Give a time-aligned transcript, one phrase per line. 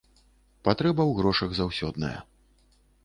[0.67, 2.17] Патрэба ў грошах заўсёдная.